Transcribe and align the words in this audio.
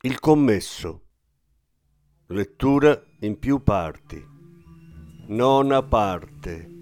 Il 0.00 0.20
commesso. 0.20 1.06
Lettura 2.26 3.02
in 3.22 3.36
più 3.36 3.64
parti. 3.64 4.24
Nona 5.26 5.82
parte 5.82 6.77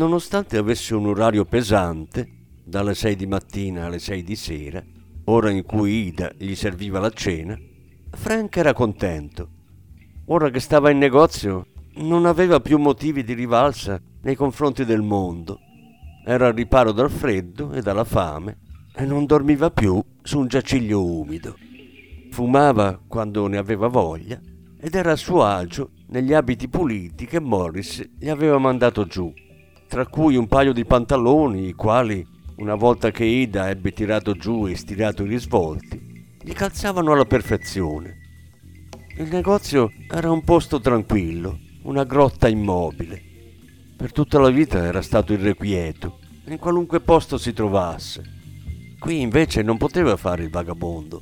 Nonostante 0.00 0.56
avesse 0.56 0.94
un 0.94 1.04
orario 1.04 1.44
pesante, 1.44 2.26
dalle 2.64 2.94
6 2.94 3.16
di 3.16 3.26
mattina 3.26 3.84
alle 3.84 3.98
6 3.98 4.22
di 4.22 4.34
sera, 4.34 4.82
ora 5.24 5.50
in 5.50 5.62
cui 5.62 6.06
Ida 6.06 6.32
gli 6.38 6.54
serviva 6.54 6.98
la 6.98 7.10
cena, 7.10 7.54
Frank 8.08 8.56
era 8.56 8.72
contento. 8.72 9.48
Ora 10.28 10.48
che 10.48 10.58
stava 10.58 10.88
in 10.88 10.96
negozio, 10.96 11.66
non 11.96 12.24
aveva 12.24 12.60
più 12.60 12.78
motivi 12.78 13.22
di 13.22 13.34
rivalsa 13.34 14.00
nei 14.22 14.36
confronti 14.36 14.86
del 14.86 15.02
mondo. 15.02 15.58
Era 16.24 16.46
al 16.46 16.54
riparo 16.54 16.92
dal 16.92 17.10
freddo 17.10 17.72
e 17.72 17.82
dalla 17.82 18.04
fame 18.04 18.56
e 18.94 19.04
non 19.04 19.26
dormiva 19.26 19.70
più 19.70 20.02
su 20.22 20.38
un 20.38 20.46
giaciglio 20.46 21.04
umido. 21.04 21.58
Fumava 22.30 22.98
quando 23.06 23.46
ne 23.48 23.58
aveva 23.58 23.88
voglia 23.88 24.40
ed 24.80 24.94
era 24.94 25.12
a 25.12 25.16
suo 25.16 25.44
agio 25.44 25.90
negli 26.06 26.32
abiti 26.32 26.68
puliti 26.68 27.26
che 27.26 27.38
Morris 27.38 28.02
gli 28.18 28.30
aveva 28.30 28.56
mandato 28.56 29.04
giù 29.04 29.30
tra 29.90 30.06
cui 30.06 30.36
un 30.36 30.46
paio 30.46 30.72
di 30.72 30.84
pantaloni, 30.84 31.66
i 31.66 31.72
quali, 31.72 32.24
una 32.58 32.76
volta 32.76 33.10
che 33.10 33.24
Ida 33.24 33.70
ebbe 33.70 33.90
tirato 33.90 34.34
giù 34.34 34.68
e 34.68 34.76
stirato 34.76 35.24
i 35.24 35.28
risvolti, 35.28 36.28
gli 36.40 36.52
calzavano 36.52 37.10
alla 37.10 37.24
perfezione. 37.24 38.18
Il 39.16 39.28
negozio 39.32 39.90
era 40.08 40.30
un 40.30 40.44
posto 40.44 40.80
tranquillo, 40.80 41.58
una 41.82 42.04
grotta 42.04 42.46
immobile. 42.46 43.20
Per 43.96 44.12
tutta 44.12 44.38
la 44.38 44.50
vita 44.50 44.80
era 44.84 45.02
stato 45.02 45.32
irrequieto, 45.32 46.20
in 46.46 46.58
qualunque 46.58 47.00
posto 47.00 47.36
si 47.36 47.52
trovasse. 47.52 48.22
Qui 48.96 49.20
invece 49.20 49.62
non 49.62 49.76
poteva 49.76 50.16
fare 50.16 50.44
il 50.44 50.50
vagabondo. 50.50 51.20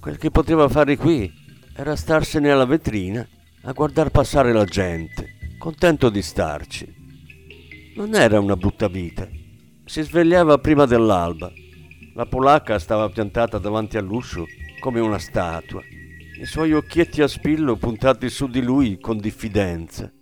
Quel 0.00 0.16
che 0.16 0.30
poteva 0.30 0.70
fare 0.70 0.96
qui 0.96 1.30
era 1.74 1.94
starsene 1.94 2.50
alla 2.50 2.64
vetrina 2.64 3.28
a 3.64 3.72
guardar 3.72 4.08
passare 4.08 4.54
la 4.54 4.64
gente, 4.64 5.36
contento 5.58 6.08
di 6.08 6.22
starci. 6.22 6.95
Non 7.96 8.14
era 8.14 8.38
una 8.38 8.56
brutta 8.56 8.88
vita. 8.88 9.26
Si 9.86 10.02
svegliava 10.02 10.58
prima 10.58 10.84
dell'alba. 10.84 11.50
La 12.12 12.26
polacca 12.26 12.78
stava 12.78 13.08
piantata 13.08 13.56
davanti 13.56 13.96
all'uscio 13.96 14.44
come 14.80 15.00
una 15.00 15.18
statua, 15.18 15.80
i 16.38 16.44
suoi 16.44 16.74
occhietti 16.74 17.22
a 17.22 17.26
spillo 17.26 17.76
puntati 17.76 18.28
su 18.28 18.48
di 18.48 18.60
lui 18.60 18.98
con 19.00 19.16
diffidenza, 19.16 20.12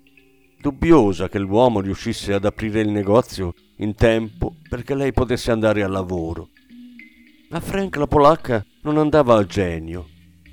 dubbiosa 0.60 1.28
che 1.28 1.40
l'uomo 1.40 1.80
riuscisse 1.80 2.32
ad 2.32 2.44
aprire 2.44 2.80
il 2.80 2.90
negozio 2.90 3.54
in 3.78 3.96
tempo 3.96 4.54
perché 4.68 4.94
lei 4.94 5.12
potesse 5.12 5.50
andare 5.50 5.82
al 5.82 5.90
lavoro. 5.90 6.50
Ma 7.50 7.58
Frank 7.58 7.96
la 7.96 8.06
polacca 8.06 8.64
non 8.82 8.98
andava 8.98 9.34
al 9.34 9.46
genio. 9.46 10.10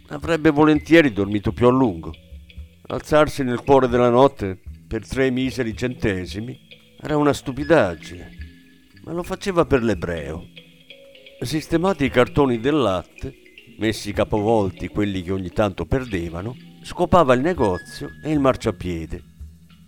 Avrebbe 0.08 0.50
volentieri 0.50 1.14
dormito 1.14 1.52
più 1.52 1.68
a 1.68 1.72
lungo. 1.72 2.12
Alzarsi 2.88 3.44
nel 3.44 3.62
cuore 3.62 3.88
della 3.88 4.10
notte 4.10 4.60
per 4.88 5.08
tre 5.08 5.30
miseri 5.30 5.78
centesimi 5.78 6.70
era 7.04 7.18
una 7.18 7.34
stupidaggine, 7.34 8.30
ma 9.04 9.12
lo 9.12 9.24
faceva 9.24 9.66
per 9.66 9.82
l'ebreo. 9.82 10.46
Sistemati 11.42 12.06
i 12.06 12.12
cartoni 12.12 12.60
del 12.60 12.76
latte, 12.76 13.34
messi 13.80 14.14
capovolti 14.14 14.88
quelli 14.88 15.24
che 15.24 15.32
ogni 15.32 15.50
tanto 15.50 15.86
perdevano, 15.86 16.56
scopava 16.84 17.34
il 17.34 17.42
negozio 17.42 18.10
e 18.24 18.32
il 18.32 18.40
marciapiede. 18.40 19.24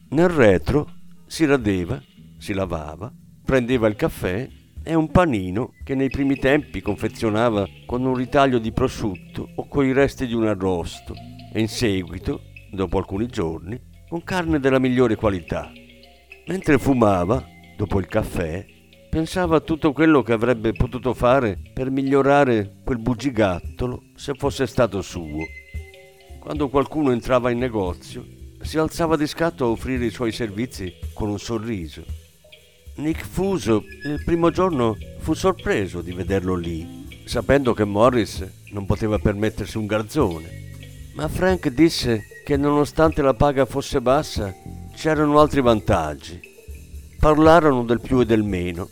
Nel 0.10 0.30
retro 0.30 0.90
si 1.28 1.46
radeva, 1.46 2.02
si 2.40 2.54
lavava, 2.54 3.14
prendeva 3.46 3.88
il 3.88 3.96
caffè 3.96 4.50
e 4.82 4.96
un 4.96 5.12
panino 5.12 5.74
che 5.84 5.94
nei 5.94 6.10
primi 6.10 6.38
tempi 6.38 6.82
confezionava 6.82 7.68
con 7.86 8.04
un 8.04 8.16
ritaglio 8.16 8.58
di 8.58 8.72
prosciutto 8.72 9.50
o 9.56 9.68
coi 9.68 9.94
resti 9.94 10.26
di 10.26 10.34
un 10.34 10.48
arrosto 10.48 11.14
e 11.54 11.60
in 11.60 11.68
seguito, 11.68 12.42
dopo 12.72 12.98
alcuni 12.98 13.28
giorni, 13.28 13.80
con 14.10 14.24
carne 14.24 14.60
della 14.60 14.80
migliore 14.80 15.16
qualità. 15.16 15.72
Mentre 16.46 16.78
fumava, 16.78 17.46
dopo 17.78 18.00
il 18.00 18.08
caffè, 18.08 18.66
pensava 19.10 19.58
a 19.58 19.62
tutto 19.62 19.94
quello 19.94 20.22
che 20.24 20.34
avrebbe 20.34 20.74
potuto 20.74 21.14
fare 21.14 21.58
per 21.74 21.90
migliorare 21.90 22.80
quel 22.84 22.98
bugigattolo 22.98 24.04
se 24.16 24.34
fosse 24.34 24.68
stato 24.68 25.02
suo. 25.02 25.46
Quando 26.40 26.68
qualcuno 26.68 27.12
entrava 27.12 27.50
in 27.50 27.60
negozio, 27.60 28.26
si 28.60 28.78
alzava 28.78 29.16
di 29.16 29.26
scatto 29.26 29.64
a 29.64 29.70
offrire 29.70 30.06
i 30.06 30.10
suoi 30.10 30.34
servizi 30.34 30.94
con 31.14 31.30
un 31.30 31.40
sorriso. 31.40 32.04
Nick 32.96 33.26
Fuso 33.26 33.84
il 34.04 34.22
primo 34.26 34.50
giorno 34.50 34.98
fu 35.20 35.34
sorpreso 35.34 36.02
di 36.02 36.12
vederlo 36.12 36.56
lì, 36.56 37.22
sapendo 37.24 37.74
che 37.74 37.86
Morris 37.86 38.46
non 38.72 38.86
poteva 38.86 39.18
permettersi 39.18 39.78
un 39.78 39.86
garzone. 39.86 40.50
Ma 41.14 41.30
Frank 41.30 41.70
disse 41.70 42.24
che 42.44 42.58
nonostante 42.58 43.22
la 43.22 43.34
paga 43.34 43.66
fosse 43.66 44.02
bassa, 44.02 44.54
c'erano 45.04 45.38
altri 45.38 45.60
vantaggi. 45.60 46.40
Parlarono 47.20 47.84
del 47.84 48.00
più 48.00 48.22
e 48.22 48.26
del 48.26 48.44
meno 48.44 48.88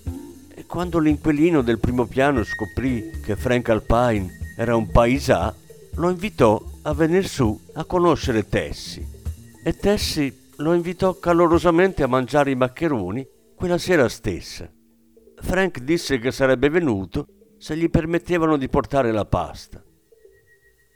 e 0.53 0.65
quando 0.65 0.99
l'inquilino 0.99 1.61
del 1.61 1.79
primo 1.79 2.05
piano 2.05 2.43
scoprì 2.43 3.21
che 3.23 3.37
Frank 3.37 3.69
Alpine 3.69 4.29
era 4.57 4.75
un 4.75 4.91
paesà, 4.91 5.55
lo 5.93 6.09
invitò 6.09 6.61
a 6.81 6.93
venire 6.93 7.25
su 7.25 7.57
a 7.75 7.85
conoscere 7.85 8.49
Tessi 8.49 9.07
e 9.63 9.73
Tessi 9.77 10.49
lo 10.57 10.73
invitò 10.73 11.17
calorosamente 11.17 12.03
a 12.03 12.07
mangiare 12.07 12.51
i 12.51 12.55
maccheroni 12.55 13.25
quella 13.55 13.77
sera 13.77 14.09
stessa. 14.09 14.69
Frank 15.37 15.79
disse 15.79 16.19
che 16.19 16.33
sarebbe 16.33 16.67
venuto 16.67 17.27
se 17.57 17.77
gli 17.77 17.89
permettevano 17.89 18.57
di 18.57 18.67
portare 18.67 19.13
la 19.13 19.23
pasta. 19.23 19.81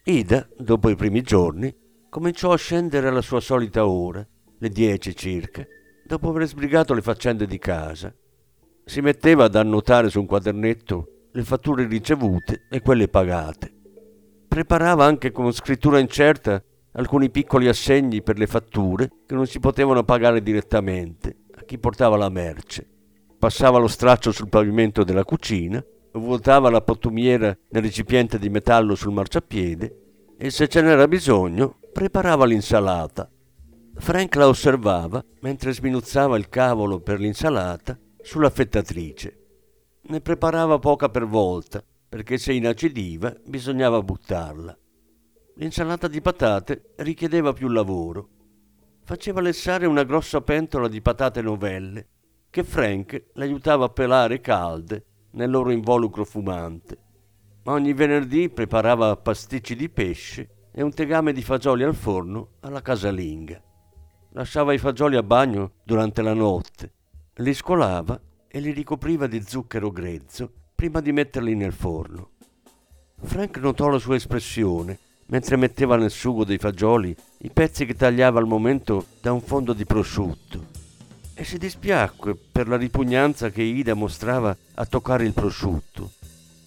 Ida, 0.03 0.45
dopo 0.57 0.89
i 0.89 0.97
primi 0.97 1.21
giorni, 1.21 1.73
cominciò 2.09 2.51
a 2.51 2.57
scendere 2.57 3.07
alla 3.07 3.21
sua 3.21 3.39
solita 3.39 3.87
ora, 3.87 4.27
le 4.57 4.69
dieci 4.69 5.15
circa, 5.15 5.65
dopo 6.05 6.29
aver 6.29 6.47
sbrigato 6.47 6.93
le 6.93 7.01
faccende 7.01 7.45
di 7.45 7.57
casa. 7.57 8.13
Si 8.83 9.01
metteva 9.01 9.45
ad 9.45 9.55
annotare 9.55 10.09
su 10.09 10.19
un 10.19 10.25
quadernetto 10.25 11.27
le 11.31 11.43
fatture 11.43 11.85
ricevute 11.85 12.65
e 12.69 12.81
quelle 12.81 13.07
pagate. 13.07 13.73
Preparava 14.47 15.05
anche 15.05 15.31
con 15.31 15.51
scrittura 15.51 15.99
incerta 15.99 16.63
alcuni 16.93 17.29
piccoli 17.29 17.67
assegni 17.67 18.21
per 18.21 18.37
le 18.37 18.47
fatture 18.47 19.09
che 19.25 19.35
non 19.35 19.47
si 19.47 19.59
potevano 19.59 20.03
pagare 20.03 20.41
direttamente 20.41 21.39
a 21.55 21.63
chi 21.63 21.77
portava 21.77 22.15
la 22.15 22.29
merce. 22.29 22.87
Passava 23.37 23.79
lo 23.79 23.87
straccio 23.87 24.31
sul 24.31 24.47
pavimento 24.47 25.03
della 25.03 25.25
cucina, 25.25 25.83
vuotava 26.13 26.69
la 26.69 26.81
pattumiera 26.81 27.55
nel 27.69 27.83
recipiente 27.83 28.39
di 28.39 28.49
metallo 28.49 28.95
sul 28.95 29.11
marciapiede 29.11 29.99
e 30.37 30.49
se 30.49 30.67
ce 30.67 30.81
n'era 30.81 31.07
bisogno 31.07 31.79
preparava 31.91 32.45
l'insalata. 32.45 33.29
Frank 33.97 34.35
la 34.35 34.47
osservava 34.47 35.23
mentre 35.39 35.73
sminuzzava 35.73 36.37
il 36.37 36.49
cavolo 36.49 36.99
per 36.99 37.19
l'insalata 37.19 37.97
sulla 38.21 38.49
fettatrice. 38.49 39.39
Ne 40.07 40.21
preparava 40.21 40.77
poca 40.79 41.09
per 41.09 41.25
volta, 41.25 41.83
perché 42.07 42.37
se 42.37 42.53
inacidiva 42.53 43.33
bisognava 43.45 44.01
buttarla. 44.01 44.77
L'insalata 45.55 46.07
di 46.07 46.21
patate 46.21 46.93
richiedeva 46.97 47.53
più 47.53 47.67
lavoro. 47.69 48.29
Faceva 49.03 49.41
lessare 49.41 49.85
una 49.85 50.03
grossa 50.03 50.41
pentola 50.41 50.87
di 50.87 51.01
patate 51.01 51.41
novelle, 51.41 52.07
che 52.49 52.63
Frank 52.63 53.31
l'aiutava 53.33 53.85
a 53.85 53.89
pelare 53.89 54.41
calde 54.41 55.05
nel 55.31 55.49
loro 55.49 55.71
involucro 55.71 56.25
fumante. 56.25 56.97
Ma 57.63 57.73
ogni 57.73 57.93
venerdì 57.93 58.49
preparava 58.49 59.15
pasticci 59.15 59.75
di 59.75 59.89
pesce 59.89 60.67
e 60.71 60.83
un 60.83 60.93
tegame 60.93 61.33
di 61.33 61.41
fagioli 61.41 61.83
al 61.83 61.95
forno 61.95 62.55
alla 62.59 62.81
casalinga. 62.81 63.63
Lasciava 64.35 64.73
i 64.73 64.77
fagioli 64.77 65.15
a 65.15 65.23
bagno 65.23 65.71
durante 65.83 66.21
la 66.21 66.33
notte 66.33 66.91
li 67.35 67.53
scolava 67.53 68.19
e 68.49 68.59
li 68.59 68.71
ricopriva 68.71 69.27
di 69.27 69.41
zucchero 69.41 69.91
grezzo 69.91 70.51
prima 70.75 70.99
di 70.99 71.13
metterli 71.13 71.55
nel 71.55 71.71
forno. 71.71 72.31
Frank 73.23 73.57
notò 73.59 73.87
la 73.87 73.97
sua 73.97 74.15
espressione 74.15 74.99
mentre 75.27 75.55
metteva 75.55 75.95
nel 75.95 76.11
sugo 76.11 76.43
dei 76.43 76.57
fagioli 76.57 77.15
i 77.39 77.49
pezzi 77.49 77.85
che 77.85 77.95
tagliava 77.95 78.37
al 78.37 78.45
momento 78.45 79.05
da 79.21 79.31
un 79.31 79.39
fondo 79.39 79.71
di 79.71 79.85
prosciutto 79.85 80.65
e 81.33 81.45
si 81.45 81.57
dispiacque 81.57 82.35
per 82.35 82.67
la 82.67 82.75
ripugnanza 82.75 83.49
che 83.49 83.61
Ida 83.61 83.93
mostrava 83.93 84.55
a 84.73 84.85
toccare 84.85 85.23
il 85.23 85.31
prosciutto 85.33 86.11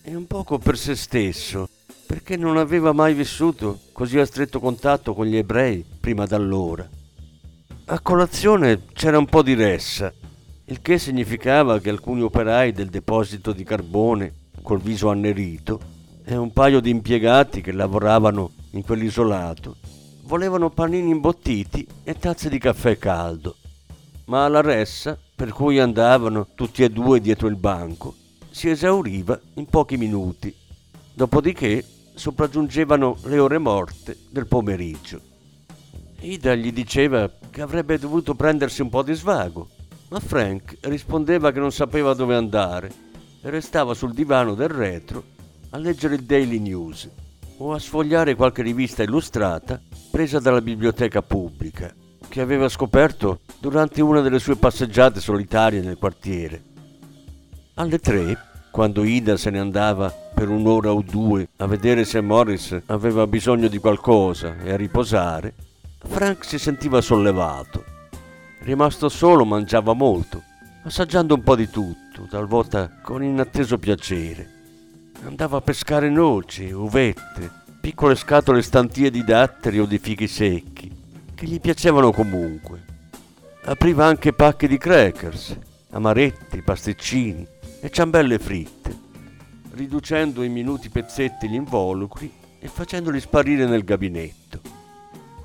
e 0.01 0.15
un 0.15 0.27
poco 0.27 0.57
per 0.57 0.79
se 0.79 0.97
stesso 0.97 1.69
perché 2.07 2.39
non 2.39 2.57
aveva 2.57 2.93
mai 2.93 3.13
vissuto 3.13 3.81
così 3.93 4.19
a 4.19 4.25
stretto 4.25 4.59
contatto 4.59 5.13
con 5.13 5.27
gli 5.27 5.37
ebrei 5.37 5.85
prima 6.01 6.25
d'allora. 6.25 6.97
A 7.91 8.01
colazione 8.01 8.83
c'era 8.93 9.17
un 9.17 9.25
po' 9.25 9.41
di 9.41 9.55
ressa 9.55 10.13
il 10.67 10.83
che 10.83 10.99
significava 10.99 11.81
che 11.81 11.89
alcuni 11.89 12.21
operai 12.21 12.71
del 12.71 12.91
deposito 12.91 13.53
di 13.53 13.65
carbone 13.65 14.51
col 14.61 14.79
viso 14.79 15.09
annerito 15.09 15.81
e 16.23 16.37
un 16.37 16.53
paio 16.53 16.81
di 16.81 16.91
impiegati 16.91 17.63
che 17.63 17.73
lavoravano 17.73 18.51
in 18.73 18.85
quell'isolato 18.85 19.77
volevano 20.25 20.69
panini 20.69 21.09
imbottiti 21.09 21.87
e 22.05 22.19
tazze 22.19 22.51
di 22.51 22.59
caffè 22.59 22.99
caldo. 22.99 23.57
Ma 24.27 24.47
la 24.49 24.61
ressa, 24.61 25.19
per 25.35 25.55
cui 25.55 25.81
andavano 25.81 26.49
tutti 26.55 26.83
e 26.83 26.91
due 26.91 27.23
dietro 27.23 27.49
il 27.49 27.57
banco, 27.57 28.15
si 28.51 28.69
esauriva 28.69 29.41
in 29.55 29.65
pochi 29.65 29.97
minuti. 29.97 30.55
Dopodiché 31.15 31.83
sopraggiungevano 32.13 33.17
le 33.23 33.39
ore 33.39 33.57
morte 33.57 34.15
del 34.29 34.47
pomeriggio. 34.47 35.28
Ida 36.21 36.55
gli 36.55 36.73
diceva 36.73 37.31
che 37.51 37.63
avrebbe 37.63 37.99
dovuto 37.99 38.35
prendersi 38.35 38.83
un 38.83 38.89
po' 38.89 39.03
di 39.03 39.15
svago 39.15 39.69
ma 40.09 40.21
Frank 40.21 40.79
rispondeva 40.83 41.53
che 41.53 41.61
non 41.61 41.71
sapeva 41.71 42.15
dove 42.15 42.35
andare 42.35 42.91
e 43.43 43.51
restava 43.51 43.95
sul 43.95 44.15
divano 44.15 44.55
del 44.55 44.69
retro 44.69 45.23
a 45.71 45.79
leggere 45.79 46.15
il 46.15 46.23
Daily 46.23 46.59
News 46.59 47.09
o 47.59 47.73
a 47.73 47.79
sfogliare 47.79 48.35
qualche 48.35 48.63
rivista 48.63 49.03
illustrata 49.03 49.81
presa 50.11 50.39
dalla 50.39 50.63
biblioteca 50.63 51.23
pubblica 51.23 51.95
che 52.27 52.41
aveva 52.41 52.69
scoperto 52.69 53.41
durante 53.59 54.01
una 54.01 54.21
delle 54.21 54.39
sue 54.39 54.57
passeggiate 54.57 55.21
solitarie 55.21 55.81
nel 55.81 55.99
quartiere. 55.99 56.63
Alle 57.75 57.99
tre, 57.99 58.37
quando 58.71 59.05
Ida 59.05 59.37
se 59.37 59.51
ne 59.51 59.59
andava 59.59 60.11
per 60.11 60.49
un'ora 60.49 60.93
o 60.93 61.03
due 61.03 61.49
a 61.57 61.67
vedere 61.67 62.05
se 62.05 62.21
Morris 62.21 62.77
aveva 62.87 63.27
bisogno 63.27 63.69
di 63.69 63.79
qualcosa 63.79 64.57
e 64.59 64.73
a 64.73 64.77
riposare, 64.77 65.55
Frank 66.07 66.45
si 66.45 66.59
sentiva 66.59 67.01
sollevato 67.01 67.97
Rimasto 68.61 69.09
solo 69.09 69.45
mangiava 69.45 69.95
molto, 69.95 70.43
assaggiando 70.83 71.35
un 71.35 71.43
po' 71.43 71.57
di 71.57 71.71
tutto, 71.71 72.27
talvolta 72.29 72.99
con 73.01 73.23
inatteso 73.23 73.79
piacere. 73.79 74.57
Andava 75.25 75.57
a 75.57 75.61
pescare 75.63 76.11
noci, 76.11 76.71
uvette, 76.71 77.51
piccole 77.81 78.15
scatole 78.15 78.61
stantie 78.61 79.11
di 79.11 79.25
datteri 79.25 79.79
o 79.79 79.87
di 79.87 79.99
fichi 79.99 80.27
secchi, 80.27 80.95
che 81.35 81.47
gli 81.47 81.61
piacevano 81.61 82.13
comunque. 82.13 82.85
Apriva 83.65 84.05
anche 84.05 84.33
pacchi 84.33 84.67
di 84.67 84.77
crackers, 84.77 85.57
amaretti, 85.91 86.61
pasticcini 86.61 87.47
e 87.81 87.91
ciambelle 87.91 88.39
fritte, 88.39 88.97
riducendo 89.73 90.43
in 90.43 90.53
minuti 90.53 90.91
pezzetti 90.91 91.49
gli 91.49 91.55
involucri 91.55 92.31
e 92.59 92.69
facendoli 92.69 93.21
sparire 93.21 93.67
nel 93.67 93.85
gabinetto. 93.85 94.78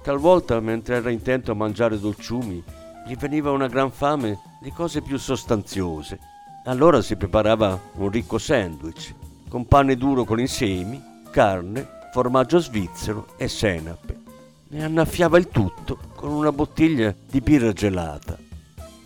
Talvolta, 0.03 0.59
mentre 0.59 0.97
era 0.97 1.09
intento 1.09 1.51
a 1.51 1.55
mangiare 1.55 1.97
dolciumi, 1.97 2.61
gli 3.07 3.15
veniva 3.15 3.51
una 3.51 3.67
gran 3.67 3.89
fame 3.89 4.37
di 4.61 4.69
cose 4.69 5.01
più 5.01 5.17
sostanziose. 5.17 6.19
Allora 6.65 7.01
si 7.01 7.15
preparava 7.15 7.79
un 7.95 8.09
ricco 8.09 8.37
sandwich 8.37 9.15
con 9.47 9.65
pane 9.65 9.95
duro 9.95 10.25
con 10.25 10.41
insiemi, 10.41 11.01
carne, 11.31 11.87
formaggio 12.11 12.59
svizzero 12.59 13.27
e 13.37 13.47
senape. 13.47 14.21
E 14.69 14.83
annaffiava 14.83 15.37
il 15.37 15.47
tutto 15.47 15.97
con 16.15 16.31
una 16.31 16.51
bottiglia 16.51 17.15
di 17.29 17.39
birra 17.39 17.71
gelata. 17.71 18.37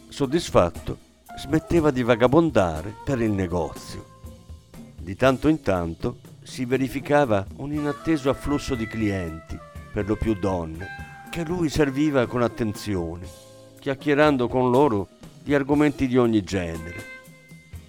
Soddisfatto, 0.07 0.97
smetteva 1.37 1.91
di 1.91 2.01
vagabondare 2.01 2.95
per 3.03 3.21
il 3.21 3.31
negozio. 3.31 4.05
Di 4.97 5.15
tanto 5.15 5.47
in 5.47 5.61
tanto 5.61 6.19
si 6.41 6.65
verificava 6.65 7.45
un 7.57 7.71
inatteso 7.71 8.29
afflusso 8.31 8.73
di 8.73 8.87
clienti, 8.87 9.59
per 9.97 10.07
lo 10.07 10.15
più 10.15 10.35
donne, 10.35 11.25
che 11.31 11.43
lui 11.43 11.69
serviva 11.69 12.27
con 12.27 12.43
attenzione 12.43 13.27
chiacchierando 13.79 14.47
con 14.47 14.69
loro 14.69 15.07
di 15.41 15.55
argomenti 15.55 16.05
di 16.05 16.19
ogni 16.19 16.43
genere. 16.43 17.03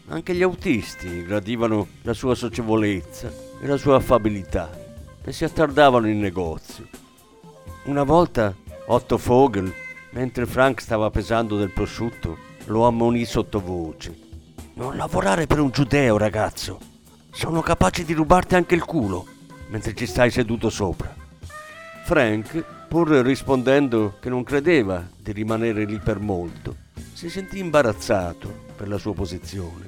Anche 0.07 0.35
gli 0.35 0.41
autisti 0.43 1.23
gradivano 1.25 1.87
la 2.03 2.15
sua 2.15 2.35
socievolezza 2.35 3.31
e 3.61 3.67
la 3.67 3.77
sua 3.77 3.97
affabilità 3.97 4.71
e 5.23 5.33
si 5.33 5.45
attardavano 5.45 6.09
in 6.09 6.19
negozio. 6.19 6.87
Una 7.85 8.05
volta 8.05 8.57
Otto 8.87 9.19
Vogel, 9.19 9.71
mentre 10.13 10.47
Frank 10.47 10.81
stava 10.81 11.11
pesando 11.11 11.59
del 11.59 11.73
prosciutto, 11.73 12.39
lo 12.69 12.87
ammonì 12.87 13.27
sottovoce. 13.27 14.17
Non 14.77 14.97
lavorare 14.97 15.47
per 15.47 15.61
un 15.61 15.69
giudeo, 15.69 16.17
ragazzo. 16.17 16.79
Sono 17.31 17.61
capaci 17.61 18.03
di 18.03 18.15
rubarti 18.15 18.55
anche 18.55 18.75
il 18.75 18.87
culo 18.87 19.27
mentre 19.67 19.95
ci 19.95 20.07
stai 20.07 20.31
seduto 20.31 20.71
sopra. 20.71 21.18
Frank 22.09 22.65
Pur 22.89 23.11
rispondendo 23.11 24.17
che 24.19 24.31
non 24.31 24.43
credeva 24.43 25.07
di 25.19 25.31
rimanere 25.31 25.85
lì 25.85 25.99
per 25.99 26.19
molto, 26.19 26.75
si 27.13 27.29
sentì 27.29 27.59
imbarazzato 27.59 28.65
per 28.75 28.89
la 28.89 28.97
sua 28.97 29.13
posizione. 29.13 29.87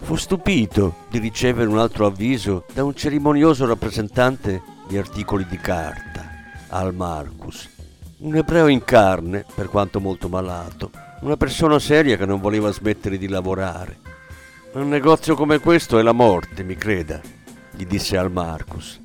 Fu 0.00 0.16
stupito 0.16 1.06
di 1.08 1.18
ricevere 1.18 1.66
un 1.66 1.78
altro 1.78 2.04
avviso 2.04 2.66
da 2.74 2.84
un 2.84 2.94
cerimonioso 2.94 3.64
rappresentante 3.64 4.60
di 4.86 4.98
articoli 4.98 5.46
di 5.48 5.56
carta, 5.56 6.28
Al 6.68 6.94
Marcus, 6.94 7.66
un 8.18 8.36
ebreo 8.36 8.66
in 8.66 8.84
carne, 8.84 9.46
per 9.54 9.68
quanto 9.68 9.98
molto 9.98 10.28
malato, 10.28 10.90
una 11.22 11.38
persona 11.38 11.78
seria 11.78 12.18
che 12.18 12.26
non 12.26 12.38
voleva 12.38 12.70
smettere 12.70 13.16
di 13.16 13.28
lavorare. 13.28 13.98
Un 14.72 14.90
negozio 14.90 15.34
come 15.34 15.58
questo 15.58 15.98
è 15.98 16.02
la 16.02 16.12
morte, 16.12 16.62
mi 16.64 16.76
creda, 16.76 17.18
gli 17.70 17.86
disse 17.86 18.18
Al 18.18 18.30
Marcus. 18.30 18.99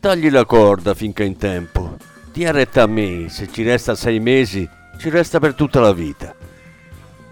Tagli 0.00 0.30
la 0.30 0.46
corda 0.46 0.94
finché 0.94 1.24
in 1.24 1.36
tempo 1.36 1.96
Dia 2.32 2.52
retta 2.52 2.84
a 2.84 2.86
me, 2.86 3.28
se 3.28 3.52
ci 3.52 3.62
resta 3.62 3.94
sei 3.94 4.18
mesi, 4.18 4.66
ci 4.96 5.10
resta 5.10 5.38
per 5.38 5.52
tutta 5.52 5.78
la 5.78 5.92
vita. 5.92 6.34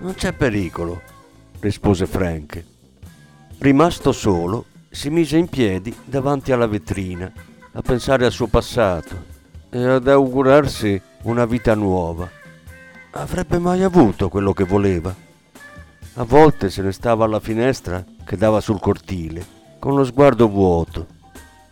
Non 0.01 0.13
c'è 0.13 0.33
pericolo, 0.35 1.01
rispose 1.61 2.05
Frank. 2.05 2.63
Rimasto 3.59 4.13
solo, 4.13 4.67
si 4.91 5.09
mise 5.09 5.39
in 5.39 5.49
piedi 5.49 5.97
davanti 6.05 6.53
alla 6.53 6.67
vetrina, 6.67 7.33
a 7.73 7.81
pensare 7.81 8.27
al 8.27 8.33
suo 8.33 8.49
passato 8.49 9.17
e 9.71 9.83
ad 9.83 10.07
augurarsi 10.07 11.01
una 11.23 11.47
vita 11.47 11.75
nuova. 11.75 12.29
Avrebbe 13.13 13.59
mai 13.59 13.83
avuto 13.83 14.29
quello 14.29 14.53
che 14.53 14.65
voleva? 14.65 15.15
A 16.15 16.23
volte 16.25 16.69
se 16.69 16.83
ne 16.83 16.93
stava 16.93 17.25
alla 17.25 17.41
finestra 17.41 18.05
che 18.27 18.37
dava 18.37 18.61
sul 18.61 18.79
cortile, 18.79 19.47
con 19.79 19.95
lo 19.95 20.05
sguardo 20.05 20.49
vuoto, 20.49 21.17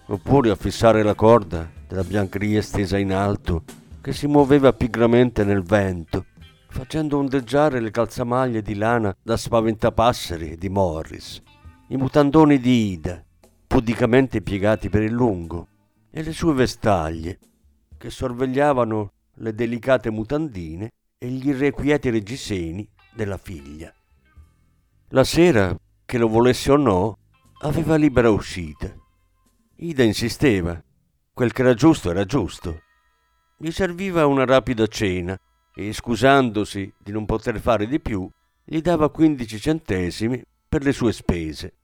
oppure 0.06 0.50
a 0.50 0.56
fissare 0.56 1.02
la 1.02 1.14
corda 1.14 1.70
della 1.86 2.04
biancheria 2.04 2.62
stesa 2.62 2.98
in 2.98 3.12
alto 3.12 3.62
che 4.00 4.12
si 4.12 4.26
muoveva 4.26 4.72
pigramente 4.72 5.44
nel 5.44 5.62
vento, 5.62 6.26
facendo 6.68 7.18
ondeggiare 7.18 7.80
le 7.80 7.90
calzamaglie 7.90 8.62
di 8.62 8.74
lana 8.74 9.14
da 9.20 9.36
spaventapasseri 9.36 10.56
di 10.56 10.68
Morris, 10.68 11.42
i 11.88 11.96
mutandoni 11.96 12.60
di 12.60 12.92
Ida, 12.92 13.24
pudicamente 13.66 14.42
piegati 14.42 14.88
per 14.88 15.02
il 15.02 15.12
lungo, 15.12 15.68
e 16.10 16.22
le 16.22 16.32
sue 16.32 16.54
vestaglie, 16.54 17.38
che 17.98 18.10
sorvegliavano 18.10 19.12
le 19.34 19.54
delicate 19.54 20.10
mutandine 20.10 20.90
e 21.18 21.28
gli 21.28 21.48
irrequieti 21.48 22.10
reggiseni 22.10 22.88
della 23.14 23.38
figlia. 23.38 23.92
La 25.08 25.24
sera, 25.24 25.76
che 26.04 26.18
lo 26.18 26.28
volesse 26.28 26.70
o 26.70 26.76
no, 26.76 27.18
aveva 27.62 27.96
libera 27.96 28.30
uscita. 28.30 28.94
Ida 29.78 30.04
insisteva. 30.04 30.82
Quel 31.34 31.52
che 31.52 31.60
era 31.60 31.74
giusto 31.74 32.10
era 32.10 32.24
giusto. 32.24 32.80
Gli 33.58 33.70
serviva 33.70 34.24
una 34.24 34.46
rapida 34.46 34.86
cena 34.86 35.38
e, 35.74 35.92
scusandosi 35.92 36.94
di 36.96 37.12
non 37.12 37.26
poter 37.26 37.60
fare 37.60 37.86
di 37.86 38.00
più, 38.00 38.26
gli 38.64 38.80
dava 38.80 39.10
15 39.10 39.60
centesimi 39.60 40.42
per 40.66 40.82
le 40.82 40.92
sue 40.92 41.12
spese. 41.12 41.74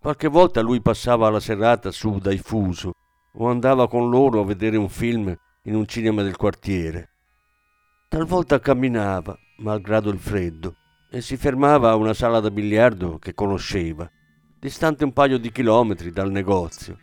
Qualche 0.00 0.26
volta 0.26 0.60
lui 0.62 0.80
passava 0.80 1.30
la 1.30 1.38
serata 1.38 1.92
su 1.92 2.18
dai 2.18 2.38
Fuso 2.38 2.92
o 3.34 3.48
andava 3.48 3.86
con 3.86 4.10
loro 4.10 4.40
a 4.40 4.44
vedere 4.44 4.76
un 4.76 4.88
film 4.88 5.32
in 5.62 5.76
un 5.76 5.86
cinema 5.86 6.22
del 6.22 6.36
quartiere. 6.36 7.10
Talvolta 8.08 8.58
camminava, 8.58 9.38
malgrado 9.58 10.10
il 10.10 10.18
freddo, 10.18 10.74
e 11.08 11.20
si 11.20 11.36
fermava 11.36 11.90
a 11.90 11.96
una 11.96 12.14
sala 12.14 12.40
da 12.40 12.50
biliardo 12.50 13.18
che 13.18 13.32
conosceva, 13.32 14.10
distante 14.58 15.04
un 15.04 15.12
paio 15.12 15.38
di 15.38 15.52
chilometri 15.52 16.10
dal 16.10 16.32
negozio. 16.32 16.98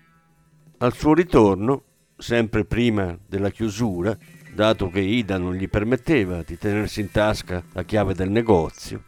Al 0.81 0.93
suo 0.93 1.13
ritorno, 1.13 1.83
sempre 2.15 2.63
prima 2.63 3.17
della 3.27 3.49
chiusura, 3.49 4.17
dato 4.53 4.89
che 4.89 5.01
Ida 5.01 5.37
non 5.37 5.55
gli 5.55 5.67
permetteva 5.67 6.41
di 6.41 6.57
tenersi 6.57 7.01
in 7.01 7.11
tasca 7.11 7.61
la 7.73 7.83
chiave 7.83 8.13
del 8.13 8.29
negozio, 8.31 9.03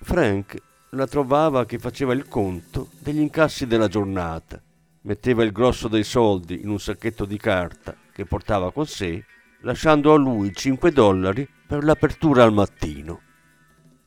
Frank 0.00 0.60
la 0.90 1.06
trovava 1.06 1.64
che 1.64 1.78
faceva 1.78 2.12
il 2.12 2.26
conto 2.26 2.88
degli 2.98 3.20
incassi 3.20 3.68
della 3.68 3.86
giornata, 3.86 4.60
metteva 5.02 5.44
il 5.44 5.52
grosso 5.52 5.86
dei 5.86 6.02
soldi 6.02 6.60
in 6.60 6.70
un 6.70 6.80
sacchetto 6.80 7.24
di 7.24 7.38
carta 7.38 7.94
che 8.12 8.24
portava 8.24 8.72
con 8.72 8.86
sé, 8.86 9.24
lasciando 9.60 10.12
a 10.12 10.16
lui 10.16 10.52
5 10.52 10.90
dollari 10.90 11.48
per 11.68 11.84
l'apertura 11.84 12.42
al 12.42 12.52
mattino. 12.52 13.20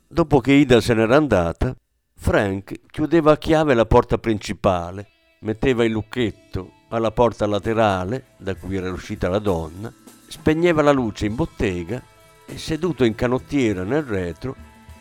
Dopo 0.05 0.41
che 0.41 0.51
Ida 0.51 0.81
se 0.81 0.93
n'era 0.93 1.15
andata, 1.15 1.73
Frank 2.13 2.73
chiudeva 2.91 3.31
a 3.31 3.37
chiave 3.37 3.73
la 3.73 3.85
porta 3.85 4.17
principale, 4.17 5.07
metteva 5.39 5.85
il 5.85 5.91
lucchetto 5.91 6.74
alla 6.89 7.11
porta 7.11 7.45
laterale 7.45 8.25
da 8.37 8.55
cui 8.55 8.75
era 8.75 8.91
uscita 8.91 9.29
la 9.29 9.39
donna, 9.39 9.91
spegneva 10.27 10.81
la 10.81 10.91
luce 10.91 11.25
in 11.25 11.35
bottega 11.35 12.01
e 12.45 12.57
seduto 12.57 13.03
in 13.03 13.15
canottiera 13.15 13.83
nel 13.83 14.03
retro 14.03 14.55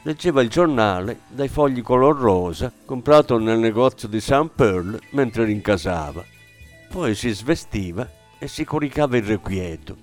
leggeva 0.04 0.42
il 0.42 0.48
giornale 0.48 1.20
dai 1.28 1.48
fogli 1.48 1.82
color 1.82 2.16
rosa 2.16 2.72
comprato 2.84 3.38
nel 3.38 3.58
negozio 3.58 4.06
di 4.06 4.20
St. 4.20 4.50
Pearl 4.54 4.98
mentre 5.10 5.44
rincasava. 5.44 6.24
Poi 6.88 7.14
si 7.14 7.30
svestiva 7.30 8.08
e 8.38 8.46
si 8.46 8.64
coricava 8.64 9.16
irrequieto, 9.16 9.96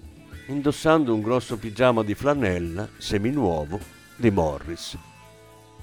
indossando 0.48 1.14
un 1.14 1.22
grosso 1.22 1.58
pigiama 1.58 2.04
di 2.04 2.16
flanella 2.16 2.88
seminuovo 2.98 3.80
di 4.16 4.32
Morris. 4.32 4.98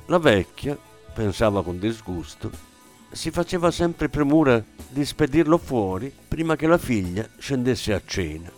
La 0.07 0.19
vecchia, 0.19 0.77
pensava 1.15 1.63
con 1.63 1.79
disgusto, 1.79 2.51
si 3.11 3.31
faceva 3.31 3.71
sempre 3.71 4.09
premura 4.09 4.63
di 4.89 5.05
spedirlo 5.05 5.59
fuori 5.59 6.13
prima 6.29 6.57
che 6.57 6.67
la 6.67 6.79
figlia 6.79 7.27
scendesse 7.39 7.93
a 7.93 8.03
cena. 8.05 8.51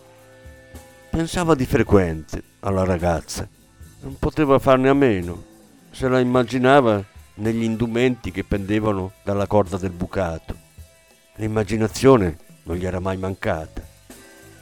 Pensava 1.10 1.54
di 1.54 1.66
frequente 1.66 2.42
alla 2.60 2.84
ragazza, 2.84 3.48
non 4.00 4.16
poteva 4.18 4.58
farne 4.58 4.88
a 4.88 4.94
meno, 4.94 5.44
se 5.90 6.08
la 6.08 6.20
immaginava 6.20 7.04
negli 7.34 7.62
indumenti 7.62 8.30
che 8.30 8.44
pendevano 8.44 9.12
dalla 9.22 9.46
corda 9.46 9.76
del 9.76 9.90
bucato. 9.90 10.54
L'immaginazione 11.36 12.38
non 12.64 12.76
gli 12.76 12.86
era 12.86 13.00
mai 13.00 13.16
mancata. 13.16 13.82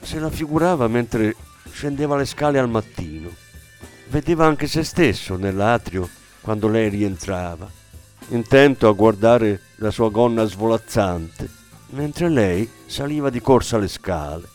Se 0.01 0.19
la 0.19 0.31
figurava 0.31 0.87
mentre 0.89 1.35
scendeva 1.71 2.17
le 2.17 2.25
scale 2.25 2.59
al 2.59 2.69
mattino 2.69 3.47
vedeva 4.09 4.47
anche 4.47 4.67
se 4.67 4.85
stesso 4.85 5.37
nell'atrio 5.37 6.09
quando 6.41 6.69
lei 6.69 6.89
rientrava, 6.89 7.71
intento 8.29 8.89
a 8.89 8.93
guardare 8.93 9.61
la 9.77 9.91
sua 9.91 10.11
gonna 10.11 10.45
svolazzante, 10.45 11.49
mentre 11.91 12.29
lei 12.29 12.69
saliva 12.87 13.31
di 13.31 13.41
corsa 13.41 13.79
le 13.79 13.89
scale. 13.89 14.49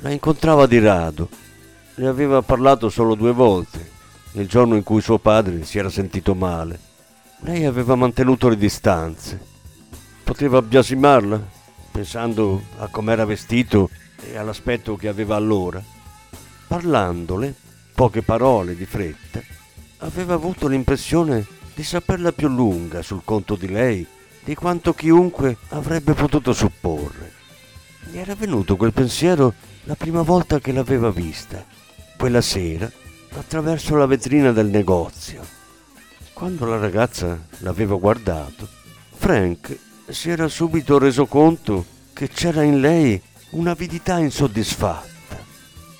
La 0.00 0.10
incontrava 0.10 0.66
di 0.66 0.78
rado, 0.78 1.28
le 1.94 2.06
aveva 2.06 2.42
parlato 2.42 2.90
solo 2.90 3.14
due 3.14 3.32
volte, 3.32 3.94
il 4.32 4.46
giorno 4.46 4.76
in 4.76 4.82
cui 4.82 5.00
suo 5.00 5.18
padre 5.18 5.64
si 5.64 5.78
era 5.78 5.88
sentito 5.88 6.34
male. 6.34 6.78
Lei 7.40 7.64
aveva 7.64 7.94
mantenuto 7.94 8.48
le 8.48 8.56
distanze. 8.56 9.40
Poteva 10.22 10.60
biasimarla, 10.60 11.40
pensando 11.90 12.62
a 12.78 12.88
com'era 12.88 13.24
vestito 13.24 13.88
e 14.20 14.36
all'aspetto 14.36 14.96
che 14.96 15.08
aveva 15.08 15.36
allora. 15.36 15.82
Parlandole, 16.66 17.54
poche 17.94 18.22
parole 18.22 18.76
di 18.76 18.84
fretta, 18.84 19.40
aveva 19.98 20.34
avuto 20.34 20.66
l'impressione 20.66 21.46
di 21.76 21.84
saperla 21.84 22.32
più 22.32 22.48
lunga 22.48 23.02
sul 23.02 23.20
conto 23.22 23.54
di 23.54 23.68
lei 23.68 24.06
di 24.42 24.54
quanto 24.54 24.94
chiunque 24.94 25.58
avrebbe 25.68 26.14
potuto 26.14 26.54
supporre. 26.54 27.32
Gli 28.10 28.16
era 28.16 28.34
venuto 28.34 28.76
quel 28.76 28.94
pensiero 28.94 29.52
la 29.84 29.94
prima 29.94 30.22
volta 30.22 30.58
che 30.58 30.72
l'aveva 30.72 31.10
vista, 31.10 31.62
quella 32.16 32.40
sera, 32.40 32.90
attraverso 33.34 33.94
la 33.94 34.06
vetrina 34.06 34.52
del 34.52 34.68
negozio. 34.68 35.44
Quando 36.32 36.64
la 36.64 36.78
ragazza 36.78 37.38
l'aveva 37.58 37.96
guardato, 37.96 38.66
Frank 39.14 39.78
si 40.08 40.30
era 40.30 40.48
subito 40.48 40.96
reso 40.96 41.26
conto 41.26 41.84
che 42.14 42.28
c'era 42.28 42.62
in 42.62 42.80
lei 42.80 43.20
un'avidità 43.50 44.18
insoddisfatta, 44.18 45.44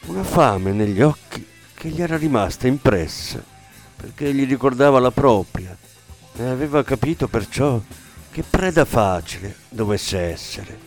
una 0.07 0.25
fame 0.25 0.73
negli 0.73 1.03
occhi 1.03 1.47
che 1.75 1.91
gli 1.91 2.01
era 2.01 2.17
rimasta 2.17 2.67
impressa 2.67 3.55
perché 3.97 4.33
gli 4.33 4.47
ricordava 4.47 5.01
la 5.01 5.11
propria 5.11 5.77
e 6.37 6.45
aveva 6.45 6.85
capito 6.85 7.29
perciò 7.29 7.81
che 8.31 8.45
preda 8.49 8.85
facile 8.85 9.57
dovesse 9.69 10.19
essere. 10.19 10.79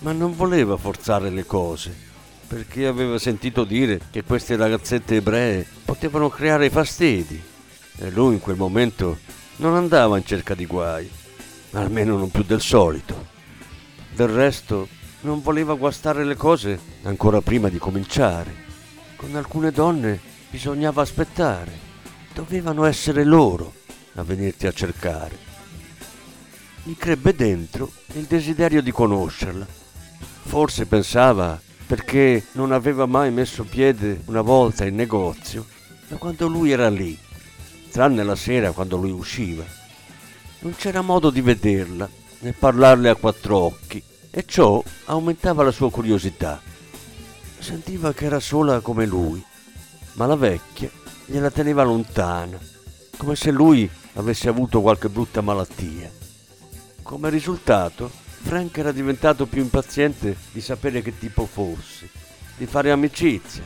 Ma 0.00 0.12
non 0.12 0.34
voleva 0.34 0.76
forzare 0.76 1.30
le 1.30 1.44
cose 1.44 2.12
perché 2.46 2.86
aveva 2.86 3.18
sentito 3.18 3.64
dire 3.64 4.00
che 4.10 4.22
queste 4.22 4.56
ragazzette 4.56 5.16
ebree 5.16 5.66
potevano 5.84 6.28
creare 6.28 6.70
fastidi 6.70 7.42
e 7.96 8.10
lui 8.10 8.34
in 8.34 8.40
quel 8.40 8.56
momento 8.56 9.18
non 9.56 9.74
andava 9.74 10.16
in 10.16 10.24
cerca 10.24 10.54
di 10.54 10.66
guai, 10.66 11.10
almeno 11.72 12.16
non 12.16 12.30
più 12.30 12.44
del 12.44 12.60
solito. 12.60 13.32
Del 14.14 14.28
resto 14.28 14.88
non 15.22 15.42
voleva 15.42 15.74
guastare 15.74 16.24
le 16.24 16.36
cose 16.36 16.78
ancora 17.02 17.40
prima 17.40 17.68
di 17.68 17.78
cominciare. 17.78 18.62
Con 19.16 19.34
alcune 19.34 19.70
donne 19.70 20.20
bisognava 20.50 21.02
aspettare, 21.02 21.72
dovevano 22.34 22.84
essere 22.84 23.24
loro 23.24 23.72
a 24.14 24.22
venirti 24.22 24.66
a 24.66 24.72
cercare. 24.72 25.38
Gli 26.82 26.96
crebbe 26.96 27.34
dentro 27.34 27.90
il 28.14 28.24
desiderio 28.24 28.82
di 28.82 28.90
conoscerla. 28.90 29.66
Forse 30.42 30.86
pensava 30.86 31.58
perché 31.86 32.46
non 32.52 32.72
aveva 32.72 33.06
mai 33.06 33.30
messo 33.30 33.64
piede 33.64 34.22
una 34.26 34.42
volta 34.42 34.84
in 34.84 34.94
negozio 34.94 35.64
da 36.08 36.16
quando 36.16 36.48
lui 36.48 36.70
era 36.70 36.90
lì, 36.90 37.16
tranne 37.90 38.22
la 38.22 38.36
sera 38.36 38.72
quando 38.72 38.96
lui 38.96 39.12
usciva. 39.12 39.64
Non 40.60 40.74
c'era 40.74 41.00
modo 41.00 41.30
di 41.30 41.40
vederla 41.40 42.08
né 42.40 42.52
parlarle 42.52 43.08
a 43.08 43.14
quattro 43.14 43.58
occhi 43.58 44.02
e 44.30 44.44
ciò 44.44 44.82
aumentava 45.06 45.62
la 45.62 45.70
sua 45.70 45.90
curiosità. 45.90 46.60
Sentiva 47.58 48.12
che 48.12 48.26
era 48.26 48.40
sola 48.40 48.80
come 48.80 49.06
lui, 49.06 49.42
ma 50.14 50.26
la 50.26 50.36
vecchia 50.36 50.90
gliela 51.26 51.50
teneva 51.50 51.82
lontana, 51.82 52.58
come 53.16 53.36
se 53.36 53.50
lui 53.50 53.88
avesse 54.14 54.48
avuto 54.48 54.80
qualche 54.80 55.08
brutta 55.08 55.40
malattia. 55.40 56.10
Come 57.02 57.30
risultato, 57.30 58.10
Frank 58.42 58.76
era 58.78 58.92
diventato 58.92 59.46
più 59.46 59.62
impaziente 59.62 60.36
di 60.52 60.60
sapere 60.60 61.02
che 61.02 61.18
tipo 61.18 61.46
fosse, 61.46 62.08
di 62.56 62.66
fare 62.66 62.90
amicizia, 62.90 63.64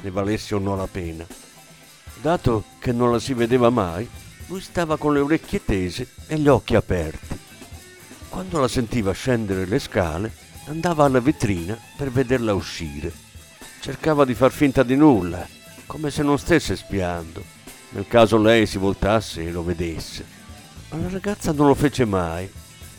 ne 0.00 0.10
valesse 0.10 0.54
o 0.54 0.58
no 0.58 0.76
la 0.76 0.86
pena. 0.86 1.26
Dato 2.20 2.64
che 2.78 2.92
non 2.92 3.10
la 3.12 3.18
si 3.18 3.34
vedeva 3.34 3.70
mai, 3.70 4.08
lui 4.46 4.60
stava 4.60 4.96
con 4.96 5.12
le 5.12 5.20
orecchie 5.20 5.64
tese 5.64 6.08
e 6.26 6.38
gli 6.38 6.48
occhi 6.48 6.74
aperti. 6.74 7.38
Quando 8.28 8.58
la 8.58 8.68
sentiva 8.68 9.12
scendere 9.12 9.66
le 9.66 9.78
scale, 9.78 10.32
andava 10.66 11.04
alla 11.04 11.20
vetrina 11.20 11.78
per 11.96 12.10
vederla 12.10 12.54
uscire 12.54 13.24
cercava 13.84 14.24
di 14.24 14.32
far 14.32 14.50
finta 14.50 14.82
di 14.82 14.96
nulla, 14.96 15.46
come 15.86 16.10
se 16.10 16.22
non 16.22 16.38
stesse 16.38 16.76
spiando, 16.76 17.42
nel 17.90 18.06
caso 18.06 18.38
lei 18.38 18.66
si 18.66 18.78
voltasse 18.78 19.44
e 19.44 19.50
lo 19.50 19.62
vedesse. 19.62 20.24
Ma 20.90 20.98
la 20.98 21.08
ragazza 21.08 21.52
non 21.52 21.66
lo 21.66 21.74
fece 21.74 22.04
mai, 22.04 22.50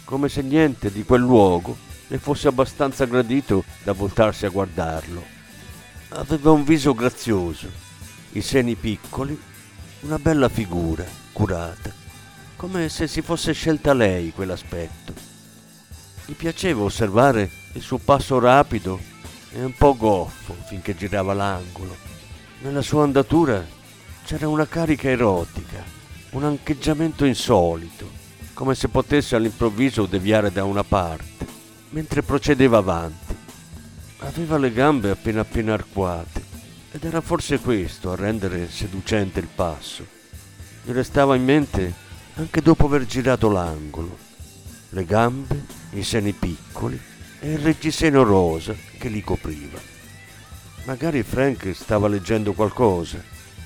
come 0.04 0.30
se 0.30 0.41
niente 0.41 0.91
di 0.91 1.04
quel 1.04 1.21
luogo 1.21 1.78
le 2.08 2.17
fosse 2.17 2.48
abbastanza 2.48 3.06
gradito 3.06 3.63
da 3.84 3.93
voltarsi 3.93 4.45
a 4.45 4.50
guardarlo. 4.50 5.24
Aveva 6.10 6.52
un 6.52 6.63
viso 6.63 6.93
grazioso, 6.93 7.69
i 8.34 8.41
seni 8.41 8.76
piccoli, 8.76 9.38
una 10.02 10.19
bella 10.19 10.50
figura, 10.50 11.04
curata, 11.32 11.91
come 12.56 12.89
se 12.89 13.08
si 13.08 13.21
fosse 13.21 13.54
scelta 13.54 13.93
lei 13.93 14.32
quell'aspetto. 14.32 15.13
Gli 16.26 16.34
piaceva 16.34 16.84
osservare 16.84 17.50
il 17.74 17.82
suo 17.82 17.98
passo 17.98 18.39
rapido 18.39 19.00
e 19.52 19.63
un 19.63 19.74
po' 19.74 19.95
goffo 19.95 20.56
finché 20.67 20.95
girava 20.95 21.34
l'angolo. 21.34 22.14
Nella 22.65 22.82
sua 22.82 23.04
andatura 23.04 23.63
c'era 24.23 24.47
una 24.47 24.65
carica 24.65 25.08
erotica, 25.08 25.84
un 26.32 26.45
ancheggiamento 26.45 27.23
insolito, 27.23 28.10
come 28.56 28.73
se 28.73 28.88
potesse 28.88 29.36
all'improvviso 29.36 30.08
deviare 30.08 30.51
da 30.51 30.63
una 30.63 30.84
parte, 30.84 31.45
mentre 31.89 32.23
procedeva 32.23 32.80
avanti. 32.80 33.36
Aveva 34.21 34.58
le 34.58 34.71
gambe 34.71 35.12
appena 35.12 35.41
appena 35.41 35.73
arcuate 35.73 36.43
ed 36.91 37.04
era 37.04 37.21
forse 37.21 37.60
questo 37.60 38.12
a 38.12 38.15
rendere 38.15 38.67
seducente 38.71 39.39
il 39.39 39.47
passo. 39.54 40.04
Gli 40.82 40.91
restava 40.91 41.36
in 41.36 41.43
mente 41.43 41.93
anche 42.34 42.62
dopo 42.63 42.88
aver 42.88 43.06
girato 43.06 43.47
l'angolo. 43.47 44.17
Le 44.89 45.06
gambe, 45.06 45.65
i 45.91 46.01
seni 46.01 46.32
piccoli 46.32 46.99
e 47.41 47.51
il 47.51 47.60
reggiseno 47.60 48.23
rosa 48.23 48.73
che 48.97 49.08
li 49.08 49.21
copriva. 49.21 49.93
Magari 50.86 51.24
Frank 51.24 51.74
stava 51.74 52.08
leggendo 52.08 52.54
qualcosa 52.54 53.17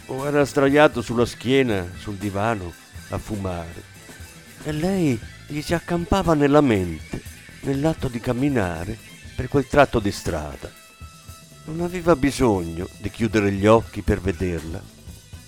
o 0.06 0.26
era 0.26 0.46
sdraiato 0.46 1.02
sulla 1.02 1.26
schiena 1.26 1.86
sul 1.98 2.16
divano 2.16 2.74
a 3.10 3.18
fumare 3.18 3.84
e 4.64 4.72
lei 4.72 5.20
gli 5.48 5.62
si 5.62 5.74
accampava 5.74 6.34
nella 6.34 6.62
mente 6.62 7.22
nell'atto 7.62 8.08
di 8.08 8.20
camminare 8.20 8.98
per 9.36 9.50
quel 9.50 9.68
tratto 9.68 10.00
di 10.00 10.12
strada. 10.12 10.72
Non 11.66 11.82
aveva 11.82 12.16
bisogno 12.16 12.88
di 13.00 13.10
chiudere 13.10 13.52
gli 13.52 13.66
occhi 13.66 14.02
per 14.02 14.22
vederla. 14.22 14.82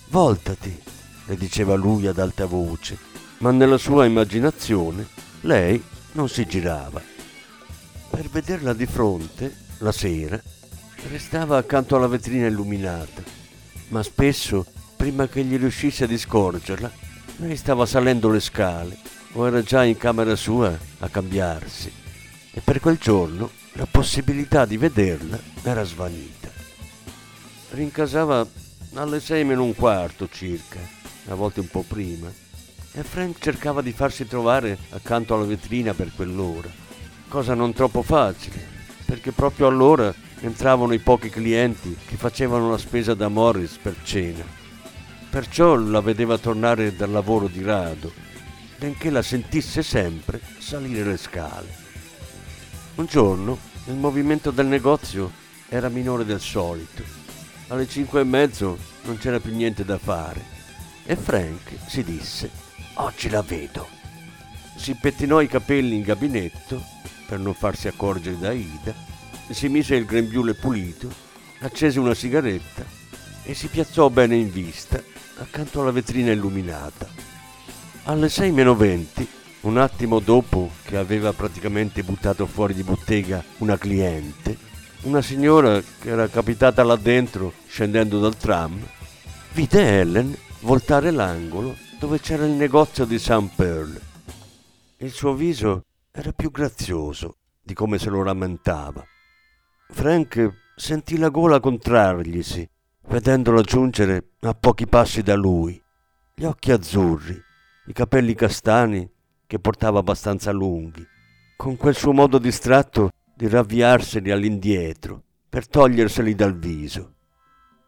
Voltati, 0.09 0.77
le 1.25 1.37
diceva 1.37 1.75
lui 1.75 2.07
ad 2.07 2.19
alta 2.19 2.45
voce, 2.45 2.97
ma 3.39 3.51
nella 3.51 3.77
sua 3.77 4.05
immaginazione 4.05 5.07
lei 5.41 5.81
non 6.13 6.27
si 6.27 6.45
girava. 6.45 7.01
Per 8.09 8.29
vederla 8.29 8.73
di 8.73 8.85
fronte, 8.85 9.55
la 9.79 9.91
sera, 9.91 10.41
restava 11.09 11.57
accanto 11.57 11.95
alla 11.95 12.07
vetrina 12.07 12.47
illuminata, 12.47 13.23
ma 13.89 14.03
spesso, 14.03 14.65
prima 14.95 15.27
che 15.27 15.43
gli 15.43 15.57
riuscisse 15.57 16.07
di 16.07 16.17
scorgerla, 16.17 16.91
lei 17.37 17.55
stava 17.55 17.85
salendo 17.85 18.29
le 18.29 18.39
scale 18.39 18.97
o 19.33 19.47
era 19.47 19.63
già 19.63 19.83
in 19.83 19.97
camera 19.97 20.35
sua 20.35 20.77
a 20.99 21.09
cambiarsi 21.09 21.91
e 22.53 22.61
per 22.61 22.79
quel 22.79 22.97
giorno 22.97 23.49
la 23.73 23.87
possibilità 23.89 24.65
di 24.65 24.77
vederla 24.77 25.39
era 25.63 25.83
svanita. 25.83 26.49
Rincasava 27.71 28.45
alle 28.95 29.21
sei 29.21 29.45
meno 29.45 29.63
un 29.63 29.73
quarto 29.73 30.27
circa, 30.29 30.79
a 31.27 31.35
volte 31.35 31.61
un 31.61 31.67
po' 31.67 31.85
prima, 31.87 32.29
e 32.93 33.03
Frank 33.03 33.39
cercava 33.39 33.81
di 33.81 33.93
farsi 33.93 34.27
trovare 34.27 34.77
accanto 34.89 35.33
alla 35.33 35.45
vetrina 35.45 35.93
per 35.93 36.11
quell'ora, 36.13 36.69
cosa 37.29 37.53
non 37.53 37.71
troppo 37.71 38.01
facile, 38.01 38.67
perché 39.05 39.31
proprio 39.31 39.67
allora 39.67 40.13
entravano 40.41 40.93
i 40.93 40.99
pochi 40.99 41.29
clienti 41.29 41.95
che 42.05 42.17
facevano 42.17 42.69
la 42.69 42.77
spesa 42.77 43.13
da 43.13 43.27
Morris 43.27 43.77
per 43.81 43.95
cena. 44.03 44.43
Perciò 45.29 45.75
la 45.75 46.01
vedeva 46.01 46.37
tornare 46.37 46.95
dal 46.95 47.11
lavoro 47.11 47.47
di 47.47 47.63
rado, 47.63 48.11
benché 48.77 49.09
la 49.09 49.21
sentisse 49.21 49.81
sempre 49.81 50.41
salire 50.59 51.03
le 51.03 51.17
scale. 51.17 51.73
Un 52.95 53.05
giorno 53.05 53.57
il 53.85 53.95
movimento 53.95 54.51
del 54.51 54.67
negozio 54.67 55.31
era 55.69 55.89
minore 55.89 56.25
del 56.25 56.41
solito. 56.41 57.03
Alle 57.67 57.87
cinque 57.87 58.21
e 58.21 58.25
mezzo 58.25 58.77
non 59.03 59.17
c'era 59.17 59.39
più 59.39 59.55
niente 59.55 59.85
da 59.85 59.97
fare 59.97 60.59
e 61.05 61.15
Frank 61.15 61.71
si 61.87 62.03
disse 62.03 62.49
oggi 62.95 63.29
la 63.29 63.41
vedo. 63.41 63.87
Si 64.75 64.95
pettinò 64.95 65.41
i 65.41 65.47
capelli 65.47 65.95
in 65.95 66.01
gabinetto 66.01 66.81
per 67.27 67.39
non 67.39 67.53
farsi 67.53 67.87
accorgere 67.87 68.37
da 68.37 68.51
Ida, 68.51 68.93
si 69.53 69.69
mise 69.69 69.95
il 69.95 70.05
grembiule 70.05 70.53
pulito, 70.53 71.09
accese 71.59 71.99
una 71.99 72.13
sigaretta 72.13 72.85
e 73.43 73.53
si 73.53 73.67
piazzò 73.67 74.09
bene 74.09 74.35
in 74.35 74.51
vista 74.51 75.01
accanto 75.37 75.81
alla 75.81 75.91
vetrina 75.91 76.31
illuminata. 76.31 77.07
Alle 78.03 78.29
sei 78.29 78.51
meno 78.51 78.75
venti 78.75 79.27
un 79.61 79.77
attimo 79.77 80.19
dopo 80.19 80.71
che 80.83 80.97
aveva 80.97 81.33
praticamente 81.33 82.03
buttato 82.03 82.45
fuori 82.47 82.73
di 82.73 82.83
bottega 82.83 83.43
una 83.57 83.77
cliente, 83.77 84.57
una 85.01 85.21
signora 85.21 85.81
che 85.81 86.09
era 86.09 86.27
capitata 86.27 86.83
là 86.83 86.95
dentro 86.95 87.53
scendendo 87.67 88.19
dal 88.19 88.35
tram, 88.37 88.79
vide 89.53 89.99
Ellen 89.99 90.35
voltare 90.61 91.11
l'angolo 91.11 91.75
dove 91.99 92.19
c'era 92.19 92.45
il 92.45 92.51
negozio 92.51 93.05
di 93.05 93.19
St. 93.19 93.49
Pearl. 93.55 93.99
Il 94.97 95.11
suo 95.11 95.33
viso 95.33 95.85
era 96.11 96.31
più 96.31 96.49
grazioso 96.51 97.37
di 97.61 97.73
come 97.73 97.99
se 97.99 98.09
lo 98.09 98.23
rammentava. 98.23 99.05
Frank 99.91 100.71
sentì 100.75 101.17
la 101.17 101.29
gola 101.29 101.59
contrarglisi, 101.59 102.67
vedendola 103.07 103.61
giungere 103.61 104.31
a 104.39 104.53
pochi 104.53 104.87
passi 104.87 105.21
da 105.21 105.35
lui, 105.35 105.79
gli 106.33 106.43
occhi 106.43 106.71
azzurri, 106.71 107.39
i 107.85 107.93
capelli 107.93 108.33
castani 108.33 109.07
che 109.45 109.59
portava 109.59 109.99
abbastanza 109.99 110.51
lunghi, 110.51 111.05
con 111.57 111.77
quel 111.77 111.93
suo 111.93 112.13
modo 112.13 112.39
distratto 112.39 113.09
di 113.35 113.47
ravviarseli 113.47 114.31
all'indietro 114.31 115.23
per 115.47 115.67
toglierseli 115.67 116.33
dal 116.33 116.57
viso. 116.57 117.15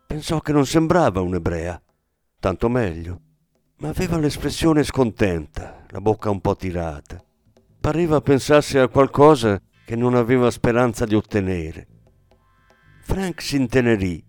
Pensò 0.06 0.39
che 0.42 0.52
non 0.52 0.66
sembrava 0.66 1.22
un'ebrea, 1.22 1.82
tanto 2.39 2.70
meglio, 2.70 3.22
ma 3.78 3.89
aveva 3.89 4.18
l'espressione 4.18 4.84
scontenta, 4.84 5.86
la 5.88 6.02
bocca 6.02 6.30
un 6.30 6.42
po' 6.42 6.56
tirata. 6.56 7.24
Pareva 7.80 8.22
pensasse 8.22 8.80
a 8.80 8.88
qualcosa 8.88 9.60
che 9.86 9.96
non 9.96 10.13
aveva 10.16 10.52
speranza 10.52 11.06
di 11.06 11.16
ottenere. 11.16 11.88
Frank 13.06 13.42
si 13.42 13.58
intenerì 13.58 14.24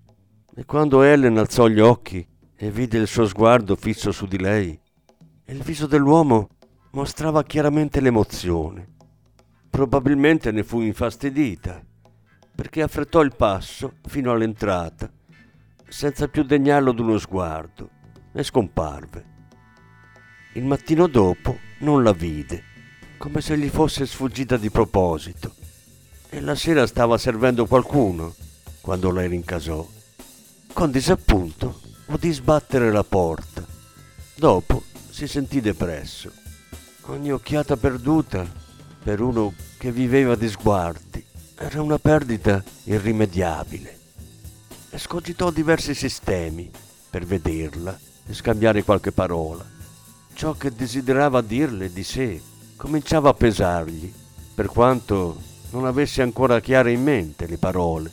e 0.57 0.65
quando 0.65 1.03
Ellen 1.03 1.39
alzò 1.39 1.69
gli 1.69 1.79
occhi 1.79 2.27
e 2.57 2.71
vide 2.73 2.99
il 2.99 3.07
suo 3.07 3.25
sguardo 3.25 3.77
fisso 3.77 4.11
su 4.11 4.27
di 4.27 4.39
lei, 4.39 4.79
il 5.47 5.63
viso 5.63 5.87
dell'uomo 5.87 6.49
mostrava 6.91 7.45
chiaramente 7.45 8.01
l'emozione. 8.01 8.95
Probabilmente 9.71 10.51
ne 10.51 10.65
fu 10.65 10.81
infastidita, 10.81 11.83
perché 12.55 12.83
affrettò 12.83 13.23
il 13.23 13.35
passo 13.35 13.95
fino 14.07 14.33
all'entrata, 14.33 15.11
senza 15.89 16.27
più 16.27 16.43
degnarlo 16.43 16.93
d'uno 16.93 17.17
sguardo, 17.19 17.89
e 18.33 18.43
scomparve. 18.43 19.25
Il 20.55 20.65
mattino 20.65 21.07
dopo 21.07 21.59
non 21.79 22.03
la 22.03 22.13
vide, 22.13 22.63
come 23.19 23.41
se 23.41 23.57
gli 23.57 23.69
fosse 23.69 24.05
sfuggita 24.05 24.57
di 24.57 24.69
proposito, 24.69 25.55
e 26.29 26.41
la 26.41 26.57
sera 26.57 26.87
stava 26.87 27.17
servendo 27.17 27.67
qualcuno 27.67 28.35
quando 28.85 29.11
lei 29.11 29.29
rincasò. 29.29 29.87
Con 30.75 30.91
disappunto 30.91 31.81
udì 32.09 32.31
sbattere 32.33 32.93
la 32.93 33.03
porta. 33.03 33.65
Dopo 34.37 34.83
si 35.09 35.27
sentì 35.27 35.63
depresso 35.63 36.31
Ogni 37.07 37.33
occhiata 37.33 37.77
perduta 37.77 38.47
per 39.03 39.21
uno 39.21 39.53
che 39.79 39.91
viveva 39.93 40.37
di 40.37 40.49
sguardi 40.49 41.23
era 41.55 41.83
una 41.83 41.99
perdita 41.99 42.63
irrimediabile. 42.85 43.99
Escogitò 44.89 45.51
diversi 45.51 45.95
sistemi 45.95 46.71
per 47.11 47.27
vederla 47.27 47.99
e 48.27 48.33
scambiare 48.33 48.85
qualche 48.85 49.13
parola. 49.13 49.65
Ciò 50.33 50.55
che 50.55 50.73
desiderava 50.73 51.43
dirle 51.43 51.93
di 51.93 52.03
sé 52.03 52.41
cominciava 52.77 53.31
a 53.31 53.35
pesargli, 53.35 54.11
per 54.55 54.67
quanto 54.67 55.39
non 55.71 55.85
avesse 55.85 56.23
ancora 56.23 56.61
chiare 56.61 56.93
in 56.93 57.03
mente 57.03 57.47
le 57.47 57.59
parole 57.59 58.13